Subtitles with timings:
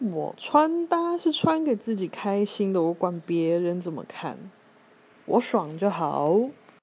[0.00, 4.38] 我穿搭是穿给自己开心的我管别人怎么看
[5.26, 6.40] 我爽就好。